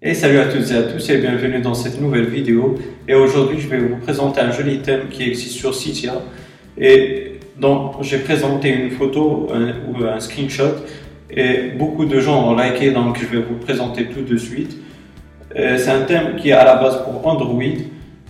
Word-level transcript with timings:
Et 0.00 0.14
salut 0.14 0.38
à 0.38 0.44
toutes 0.44 0.70
et 0.70 0.76
à 0.76 0.82
tous 0.84 1.10
et 1.10 1.18
bienvenue 1.18 1.60
dans 1.60 1.74
cette 1.74 2.00
nouvelle 2.00 2.26
vidéo. 2.26 2.76
Et 3.08 3.14
aujourd'hui, 3.14 3.58
je 3.58 3.66
vais 3.66 3.78
vous 3.78 3.96
présenter 3.96 4.40
un 4.40 4.52
joli 4.52 4.78
thème 4.78 5.08
qui 5.10 5.24
existe 5.24 5.54
sur 5.54 5.74
Cydia 5.74 6.22
et 6.80 7.40
dont 7.58 8.00
j'ai 8.00 8.18
présenté 8.18 8.68
une 8.68 8.92
photo 8.92 9.48
ou 9.88 10.04
un 10.04 10.20
screenshot 10.20 10.76
et 11.28 11.72
beaucoup 11.76 12.04
de 12.04 12.20
gens 12.20 12.48
ont 12.48 12.54
liké 12.54 12.92
donc 12.92 13.18
je 13.18 13.26
vais 13.26 13.42
vous 13.42 13.56
présenter 13.56 14.04
tout 14.04 14.22
de 14.22 14.36
suite. 14.36 14.76
C'est 15.52 15.90
un 15.90 16.02
thème 16.02 16.36
qui 16.36 16.50
est 16.50 16.52
à 16.52 16.64
la 16.64 16.76
base 16.76 17.02
pour 17.02 17.26
Android 17.26 17.60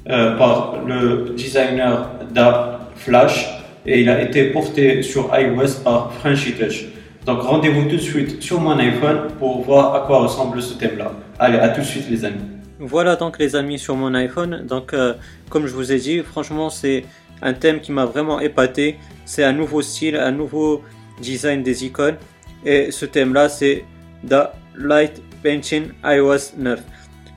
euh, 0.09 0.39
par 0.39 0.79
le 0.87 1.35
designer 1.37 2.13
d'app 2.33 2.93
Flash 2.97 3.47
et 3.85 4.01
il 4.01 4.09
a 4.09 4.23
été 4.23 4.45
porté 4.45 5.03
sur 5.03 5.31
iOS 5.39 5.83
par 5.85 6.15
Frenchy 6.15 6.53
Touch. 6.53 6.87
Donc 7.29 7.43
rendez-vous 7.43 7.83
tout 7.83 7.97
de 7.97 8.01
suite 8.01 8.43
sur 8.43 8.59
mon 8.59 8.79
iPhone 8.79 9.29
pour 9.39 9.61
voir 9.61 9.95
à 9.95 10.07
quoi 10.07 10.21
ressemble 10.21 10.63
ce 10.63 10.73
thème-là. 10.73 11.13
Allez, 11.39 11.59
à 11.59 11.69
tout 11.69 11.83
de 11.83 11.85
suite 11.85 12.09
les 12.09 12.25
amis. 12.25 12.41
Voilà 12.79 13.17
donc 13.17 13.39
les 13.39 13.55
amis 13.55 13.79
sur 13.79 13.97
mon 13.97 14.15
iPhone. 14.15 14.65
Donc 14.67 14.95
euh, 14.95 15.13
comme 15.51 15.67
je 15.67 15.75
vous 15.75 15.93
ai 15.93 15.99
dit, 15.99 16.21
franchement 16.21 16.71
c'est 16.71 17.05
un 17.43 17.53
thème 17.53 17.81
qui 17.81 17.93
m'a 17.93 18.07
vraiment 18.07 18.41
épaté. 18.41 18.97
C'est 19.27 19.45
un 19.45 19.53
nouveau 19.53 19.83
style, 19.83 20.17
un 20.17 20.31
nouveau 20.31 20.83
design 21.21 21.63
des 21.63 21.85
icônes. 21.85 22.17
Et 22.65 22.91
ce 22.91 23.05
thème-là 23.05 23.51
c'est 23.51 23.85
The 24.27 24.49
Light 24.79 25.23
Painting 25.43 25.89
iOS 26.03 26.57
9. 26.57 26.81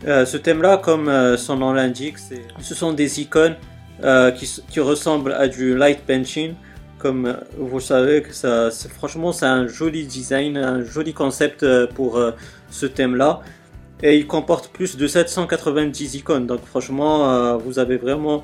Euh, 0.08 0.26
ce 0.26 0.38
thème-là, 0.38 0.78
comme 0.78 1.10
euh, 1.10 1.36
son 1.36 1.58
nom 1.58 1.74
l'indique, 1.74 2.16
ce 2.62 2.76
sont 2.76 2.94
des 2.94 3.20
icônes 3.20 3.58
qui, 4.38 4.62
qui, 4.70 4.80
ressemblent 4.80 5.34
à 5.34 5.50
du 5.50 5.78
light 5.78 6.00
painting 6.08 6.56
comme 7.02 7.36
vous 7.58 7.80
savez, 7.80 8.22
que 8.22 8.32
ça, 8.32 8.70
franchement, 8.70 9.34
c'est 9.34 9.48
un 9.48 9.68
joli 9.68 10.06
design, 10.06 10.56
un 10.56 10.84
joli 10.84 11.14
concept 11.14 11.64
euh, 11.64 11.88
pour 11.88 12.18
euh, 12.18 12.32
ce 12.70 12.86
thème-là. 12.86 13.42
Et 14.04 14.18
il 14.18 14.28
comporte 14.28 14.70
plus 14.70 14.98
de 14.98 15.08
790 15.08 16.16
icônes. 16.16 16.46
Donc, 16.46 16.64
franchement, 16.66 17.32
euh, 17.32 17.58
vous 17.58 17.80
avez 17.80 17.98
vraiment 17.98 18.44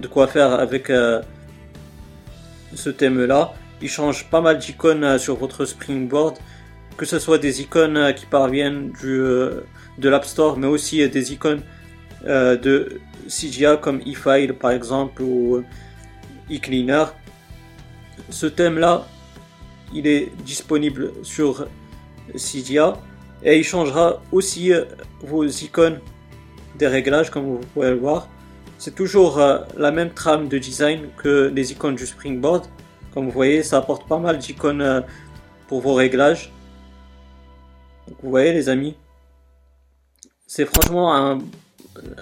de 0.00 0.06
quoi 0.06 0.28
faire 0.28 0.52
avec 0.52 0.92
ce 2.74 2.90
thème-là. 2.90 3.54
Il 3.82 3.88
change 3.88 4.28
pas 4.30 4.40
mal 4.40 4.58
d'icônes 4.58 5.18
sur 5.18 5.36
votre 5.36 5.64
Springboard. 5.64 6.36
Que 6.96 7.06
ce 7.06 7.18
soit 7.18 7.38
des 7.38 7.60
icônes 7.60 8.14
qui 8.14 8.26
parviennent 8.26 8.92
du, 9.00 9.18
de 9.18 10.08
l'App 10.08 10.24
Store, 10.24 10.58
mais 10.58 10.66
aussi 10.66 11.08
des 11.08 11.32
icônes 11.32 11.62
de 12.24 13.00
CGA 13.28 13.76
comme 13.76 14.00
eFile 14.06 14.54
par 14.54 14.72
exemple 14.72 15.22
ou 15.22 15.62
eCleaner 16.50 17.04
ce 18.30 18.46
thème-là, 18.46 19.06
il 19.94 20.06
est 20.06 20.32
disponible 20.44 21.12
sur 21.22 21.66
Cydia 22.34 22.96
et 23.42 23.58
il 23.58 23.64
changera 23.64 24.20
aussi 24.32 24.72
euh, 24.72 24.84
vos 25.20 25.44
icônes 25.44 26.00
des 26.76 26.86
réglages 26.86 27.30
comme 27.30 27.44
vous 27.44 27.60
pouvez 27.74 27.90
le 27.90 27.96
voir. 27.96 28.28
C'est 28.78 28.94
toujours 28.94 29.38
euh, 29.38 29.60
la 29.76 29.90
même 29.90 30.10
trame 30.10 30.48
de 30.48 30.58
design 30.58 31.08
que 31.16 31.50
les 31.54 31.72
icônes 31.72 31.94
du 31.94 32.06
Springboard. 32.06 32.66
Comme 33.14 33.26
vous 33.26 33.32
voyez, 33.32 33.62
ça 33.62 33.78
apporte 33.78 34.06
pas 34.08 34.18
mal 34.18 34.38
d'icônes 34.38 34.82
euh, 34.82 35.00
pour 35.68 35.80
vos 35.80 35.94
réglages. 35.94 36.52
vous 38.22 38.30
voyez 38.30 38.52
les 38.52 38.68
amis, 38.68 38.96
c'est 40.46 40.66
franchement 40.66 41.14
un, 41.14 41.38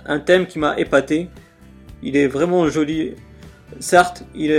un 0.06 0.18
thème 0.20 0.46
qui 0.46 0.58
m'a 0.58 0.78
épaté. 0.78 1.28
Il 2.02 2.16
est 2.16 2.26
vraiment 2.26 2.68
joli 2.68 3.14
Certes, 3.80 4.24
il 4.34 4.52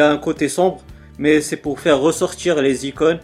a, 0.00 0.10
un 0.10 0.18
côté 0.18 0.48
sombre, 0.48 0.82
mais 1.18 1.40
c'est 1.40 1.56
pour 1.56 1.80
faire 1.80 1.98
ressortir 1.98 2.60
les 2.60 2.86
icônes. 2.86 3.20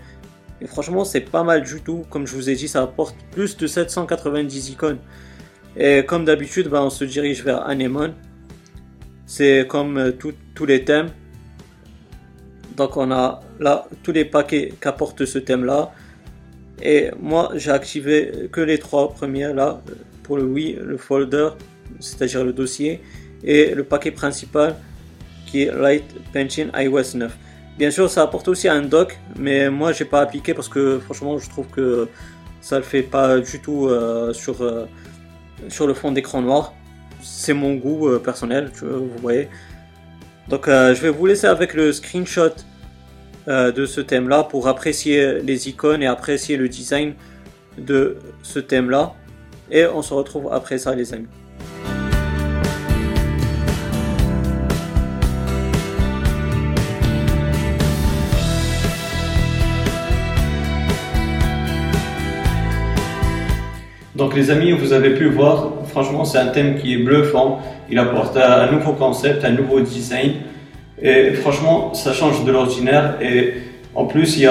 Et 0.60 0.66
franchement, 0.66 1.04
c'est 1.04 1.20
pas 1.20 1.42
mal 1.42 1.62
du 1.62 1.82
tout. 1.82 2.04
Comme 2.08 2.26
je 2.26 2.34
vous 2.34 2.48
ai 2.48 2.54
dit, 2.54 2.68
ça 2.68 2.82
apporte 2.82 3.16
plus 3.32 3.56
de 3.56 3.66
790 3.66 4.70
icônes. 4.70 4.98
Et 5.76 6.04
comme 6.06 6.24
d'habitude, 6.24 6.68
ben, 6.68 6.82
on 6.82 6.90
se 6.90 7.04
dirige 7.04 7.44
vers 7.44 7.66
Anemone. 7.66 8.14
C'est 9.26 9.66
comme 9.68 9.98
euh, 9.98 10.12
tous 10.12 10.66
les 10.66 10.84
thèmes. 10.84 11.10
Donc 12.76 12.96
on 12.96 13.10
a 13.10 13.40
là 13.58 13.86
tous 14.02 14.12
les 14.12 14.24
paquets 14.24 14.72
qu'apporte 14.80 15.24
ce 15.24 15.38
thème-là. 15.38 15.92
Et 16.82 17.10
moi, 17.20 17.52
j'ai 17.54 17.70
activé 17.70 18.48
que 18.52 18.60
les 18.60 18.78
trois 18.78 19.08
premiers 19.08 19.52
là 19.52 19.80
pour 20.22 20.36
le 20.36 20.44
oui, 20.44 20.76
le 20.80 20.96
folder, 20.98 21.50
c'est-à-dire 22.00 22.44
le 22.44 22.52
dossier, 22.52 23.00
et 23.44 23.74
le 23.74 23.84
paquet 23.84 24.10
principal 24.10 24.76
qui 25.46 25.62
est 25.62 25.72
Light 25.72 26.04
Painting 26.32 26.68
iOS 26.74 27.16
9. 27.16 27.36
Bien 27.78 27.90
sûr, 27.90 28.10
ça 28.10 28.22
apporte 28.22 28.48
aussi 28.48 28.68
un 28.68 28.82
dock, 28.82 29.18
mais 29.36 29.68
moi 29.70 29.92
j'ai 29.92 30.06
pas 30.06 30.20
appliqué 30.20 30.54
parce 30.54 30.68
que 30.68 30.98
franchement, 30.98 31.38
je 31.38 31.48
trouve 31.48 31.66
que 31.68 32.08
ça 32.60 32.78
le 32.78 32.84
fait 32.84 33.02
pas 33.02 33.38
du 33.38 33.60
tout 33.60 33.86
euh, 33.86 34.32
sur, 34.32 34.62
euh, 34.62 34.86
sur 35.68 35.86
le 35.86 35.94
fond 35.94 36.10
d'écran 36.10 36.40
noir. 36.40 36.72
C'est 37.22 37.52
mon 37.52 37.74
goût 37.74 38.08
euh, 38.08 38.18
personnel, 38.18 38.70
vous 38.80 39.10
voyez. 39.20 39.48
Donc 40.48 40.66
je 40.66 41.00
vais 41.00 41.10
vous 41.10 41.26
laisser 41.26 41.48
avec 41.48 41.74
le 41.74 41.92
screenshot 41.92 42.54
de 43.48 43.86
ce 43.86 44.00
thème 44.00 44.28
là 44.28 44.44
pour 44.44 44.68
apprécier 44.68 45.40
les 45.42 45.68
icônes 45.68 46.04
et 46.04 46.06
apprécier 46.06 46.56
le 46.56 46.68
design 46.68 47.14
de 47.78 48.18
ce 48.42 48.60
thème 48.60 48.88
là. 48.88 49.14
Et 49.72 49.86
on 49.86 50.02
se 50.02 50.14
retrouve 50.14 50.48
après 50.52 50.78
ça 50.78 50.94
les 50.94 51.12
amis. 51.12 51.26
Donc 64.16 64.34
les 64.34 64.50
amis, 64.50 64.72
vous 64.72 64.94
avez 64.94 65.10
pu 65.10 65.28
voir, 65.28 65.72
franchement 65.88 66.24
c'est 66.24 66.38
un 66.38 66.46
thème 66.46 66.78
qui 66.78 66.94
est 66.94 66.96
bluffant, 66.96 67.60
il 67.90 67.98
apporte 67.98 68.34
un 68.38 68.72
nouveau 68.72 68.92
concept, 68.92 69.44
un 69.44 69.50
nouveau 69.50 69.80
design, 69.80 70.36
et 71.02 71.32
franchement 71.32 71.92
ça 71.92 72.14
change 72.14 72.42
de 72.46 72.50
l'ordinaire, 72.50 73.16
et 73.20 73.52
en 73.94 74.06
plus 74.06 74.38
il 74.38 74.44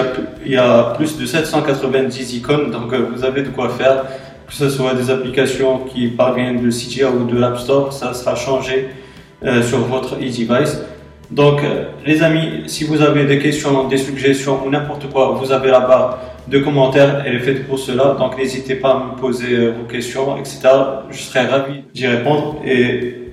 y, 0.45 0.55
a, 0.55 0.93
plus 0.95 1.17
de 1.17 1.25
790 1.25 2.35
icônes, 2.35 2.69
donc 2.69 2.93
euh, 2.93 3.07
vous 3.11 3.23
avez 3.23 3.41
de 3.41 3.49
quoi 3.49 3.69
faire, 3.69 4.03
que 4.47 4.53
ce 4.53 4.69
soit 4.69 4.93
des 4.93 5.09
applications 5.09 5.79
qui 5.79 6.09
parviennent 6.09 6.63
de 6.63 6.69
Cydia 6.69 7.09
ou 7.09 7.25
de 7.25 7.35
l'App 7.35 7.57
Store, 7.57 7.91
ça 7.91 8.13
sera 8.13 8.35
changé 8.35 8.89
euh, 9.43 9.63
sur 9.63 9.79
votre 9.79 10.17
e-device. 10.17 10.79
Donc 11.31 11.63
euh, 11.63 11.85
les 12.05 12.21
amis, 12.21 12.63
si 12.67 12.83
vous 12.83 13.01
avez 13.01 13.25
des 13.25 13.39
questions, 13.39 13.87
des 13.87 13.97
suggestions 13.97 14.65
ou 14.65 14.69
n'importe 14.69 15.09
quoi, 15.11 15.39
vous 15.41 15.51
avez 15.51 15.71
la 15.71 15.79
barre 15.79 16.19
de 16.47 16.59
commentaires, 16.59 17.23
elle 17.25 17.35
est 17.35 17.39
faite 17.39 17.67
pour 17.67 17.79
cela. 17.79 18.15
Donc 18.19 18.37
n'hésitez 18.37 18.75
pas 18.75 18.91
à 18.91 18.99
me 18.99 19.19
poser 19.19 19.55
euh, 19.55 19.71
vos 19.71 19.85
questions, 19.85 20.37
etc. 20.37 20.59
Je 21.09 21.17
serai 21.17 21.47
ravi 21.47 21.81
d'y 21.93 22.05
répondre. 22.05 22.57
Et 22.65 23.31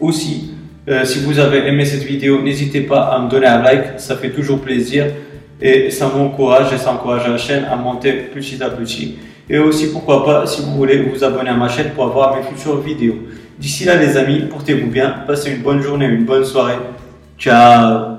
aussi, 0.00 0.54
euh, 0.88 1.04
si 1.04 1.20
vous 1.20 1.38
avez 1.38 1.68
aimé 1.68 1.84
cette 1.84 2.04
vidéo, 2.04 2.40
n'hésitez 2.40 2.80
pas 2.80 3.02
à 3.02 3.18
me 3.20 3.28
donner 3.28 3.46
un 3.46 3.62
like, 3.62 3.98
ça 3.98 4.16
fait 4.16 4.30
toujours 4.30 4.60
plaisir. 4.60 5.06
Et 5.60 5.90
ça 5.90 6.08
m'encourage 6.08 6.72
et 6.72 6.78
ça 6.78 6.92
encourage 6.92 7.28
la 7.28 7.38
chaîne 7.38 7.64
à 7.70 7.76
monter 7.76 8.12
petit 8.12 8.60
à 8.62 8.70
petit. 8.70 9.18
Et 9.48 9.58
aussi, 9.58 9.92
pourquoi 9.92 10.24
pas, 10.24 10.46
si 10.46 10.62
vous 10.62 10.74
voulez 10.74 11.02
vous 11.02 11.22
abonner 11.22 11.50
à 11.50 11.54
ma 11.54 11.68
chaîne 11.68 11.90
pour 11.90 12.04
avoir 12.04 12.34
mes 12.34 12.42
futures 12.42 12.80
vidéos. 12.80 13.18
D'ici 13.58 13.84
là, 13.84 13.94
les 13.96 14.16
amis, 14.16 14.40
portez-vous 14.50 14.88
bien, 14.88 15.10
passez 15.24 15.52
une 15.52 15.62
bonne 15.62 15.80
journée, 15.80 16.06
une 16.06 16.24
bonne 16.24 16.44
soirée. 16.44 16.78
chờ 17.42 18.11